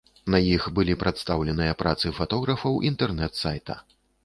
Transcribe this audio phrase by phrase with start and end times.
[0.35, 3.81] На іх былі прадстаўленыя працы фатографаў інтэрнэт-сайта.